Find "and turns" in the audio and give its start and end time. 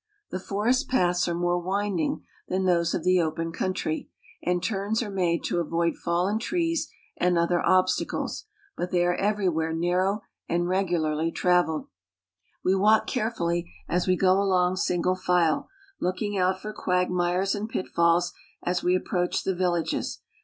4.41-5.03